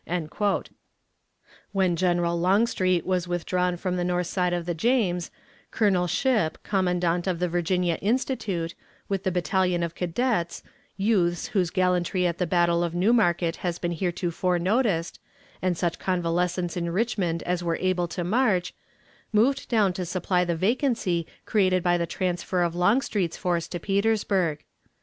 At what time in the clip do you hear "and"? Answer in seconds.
15.61-15.77